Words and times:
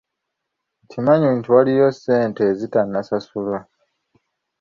Nkimanyi 0.83 1.27
nti 1.37 1.47
waliyo 1.53 1.87
ssente 1.93 2.41
ezitanasasulwa. 2.51 3.59